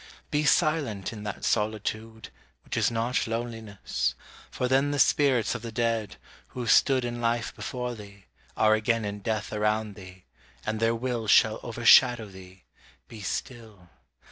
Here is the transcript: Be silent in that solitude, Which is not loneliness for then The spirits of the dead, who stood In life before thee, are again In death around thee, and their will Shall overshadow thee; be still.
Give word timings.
Be 0.31 0.45
silent 0.45 1.13
in 1.13 1.21
that 1.25 1.45
solitude, 1.45 2.29
Which 2.63 2.75
is 2.75 2.89
not 2.89 3.27
loneliness 3.27 4.15
for 4.49 4.67
then 4.67 4.89
The 4.89 4.97
spirits 4.97 5.53
of 5.53 5.61
the 5.61 5.71
dead, 5.71 6.15
who 6.57 6.65
stood 6.65 7.05
In 7.05 7.21
life 7.21 7.55
before 7.55 7.93
thee, 7.93 8.25
are 8.57 8.73
again 8.73 9.05
In 9.05 9.19
death 9.19 9.53
around 9.53 9.93
thee, 9.93 10.23
and 10.65 10.79
their 10.79 10.95
will 10.95 11.27
Shall 11.27 11.59
overshadow 11.61 12.25
thee; 12.25 12.63
be 13.07 13.21
still. 13.21 13.89